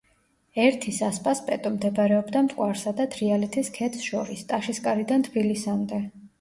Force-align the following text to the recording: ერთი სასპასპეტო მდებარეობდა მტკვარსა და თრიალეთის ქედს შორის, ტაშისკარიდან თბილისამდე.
ერთი 0.61 0.93
სასპასპეტო 0.99 1.73
მდებარეობდა 1.75 2.43
მტკვარსა 2.47 2.95
და 3.03 3.07
თრიალეთის 3.17 3.73
ქედს 3.79 4.09
შორის, 4.09 4.45
ტაშისკარიდან 4.51 5.31
თბილისამდე. 5.33 6.05